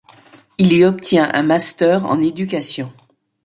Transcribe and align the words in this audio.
Il 0.57 0.73
y 0.73 0.83
obtient 0.83 1.29
un 1.31 1.43
master 1.43 2.07
en 2.07 2.21
éducation. 2.21 2.91